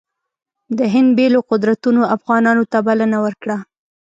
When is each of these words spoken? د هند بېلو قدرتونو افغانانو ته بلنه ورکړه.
د 0.77 0.79
هند 0.93 1.09
بېلو 1.17 1.39
قدرتونو 1.51 2.01
افغانانو 2.15 2.63
ته 2.71 2.77
بلنه 2.87 3.17
ورکړه. 3.25 3.57